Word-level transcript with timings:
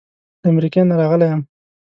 له 0.41 0.47
امریکې 0.51 0.81
نه 0.89 0.95
راغلی 0.99 1.27
یم. 1.31 1.41